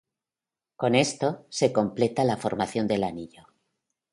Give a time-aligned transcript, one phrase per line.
[0.81, 3.45] Con esto, se completa la formación del anillo.